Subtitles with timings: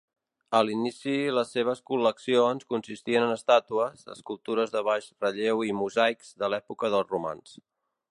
[0.59, 6.51] A l'inici les seves col·leccions consistien en estàtues, escultures de baix relleu i mosaics de
[6.55, 7.55] l'època dels romans.